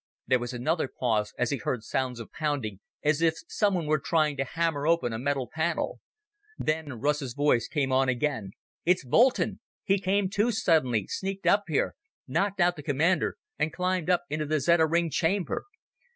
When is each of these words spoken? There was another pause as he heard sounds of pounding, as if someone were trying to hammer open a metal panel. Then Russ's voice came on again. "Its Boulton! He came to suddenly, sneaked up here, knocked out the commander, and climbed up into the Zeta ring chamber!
There 0.25 0.39
was 0.39 0.51
another 0.51 0.87
pause 0.87 1.31
as 1.37 1.51
he 1.51 1.57
heard 1.57 1.83
sounds 1.83 2.19
of 2.19 2.31
pounding, 2.31 2.79
as 3.03 3.21
if 3.21 3.35
someone 3.47 3.85
were 3.85 3.99
trying 3.99 4.35
to 4.37 4.43
hammer 4.43 4.87
open 4.87 5.13
a 5.13 5.19
metal 5.19 5.47
panel. 5.47 5.99
Then 6.57 6.93
Russ's 6.99 7.35
voice 7.35 7.67
came 7.67 7.91
on 7.91 8.09
again. 8.09 8.53
"Its 8.83 9.05
Boulton! 9.05 9.59
He 9.83 9.99
came 9.99 10.27
to 10.31 10.51
suddenly, 10.51 11.05
sneaked 11.05 11.45
up 11.45 11.65
here, 11.67 11.93
knocked 12.27 12.59
out 12.59 12.77
the 12.77 12.81
commander, 12.81 13.37
and 13.59 13.71
climbed 13.71 14.09
up 14.09 14.23
into 14.27 14.47
the 14.47 14.59
Zeta 14.59 14.87
ring 14.87 15.11
chamber! 15.11 15.65